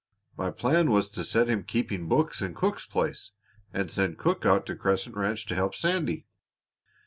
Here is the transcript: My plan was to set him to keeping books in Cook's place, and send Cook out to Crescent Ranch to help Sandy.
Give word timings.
My 0.35 0.49
plan 0.49 0.89
was 0.89 1.09
to 1.09 1.23
set 1.23 1.47
him 1.47 1.59
to 1.59 1.65
keeping 1.65 2.07
books 2.09 2.41
in 2.41 2.55
Cook's 2.55 2.87
place, 2.87 3.33
and 3.71 3.91
send 3.91 4.17
Cook 4.17 4.47
out 4.47 4.65
to 4.65 4.75
Crescent 4.75 5.15
Ranch 5.15 5.45
to 5.45 5.53
help 5.53 5.75
Sandy. 5.75 6.25